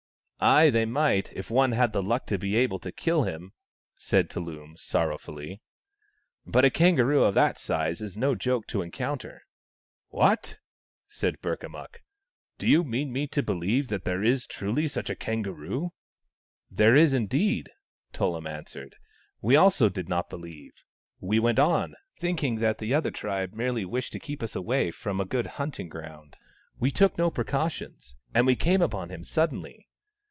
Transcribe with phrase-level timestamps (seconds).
[0.61, 3.51] "Ay, they might, if one had the luck to be able to kill him,"
[3.95, 5.61] said Tullum sorrowfully."
[6.47, 8.65] But a THE STONE AXE OF BURKAMUKK 15 kangaroo of that size is no joke
[8.69, 9.43] to encounter.""
[10.07, 10.57] What!"
[11.07, 11.97] said Burkamukk."
[12.57, 15.91] Do you mean me to beheve that there is truly such a kangaroo?""
[16.71, 17.69] There is indeed,"
[18.11, 18.95] Tullum answered."
[19.43, 20.73] We also did not believe.
[21.19, 25.21] We went on, thinking that the other tribe merely wished to keep us away from
[25.21, 26.35] a good hunting ground.
[26.79, 29.87] We took no precautions, and we came upon him suddenly."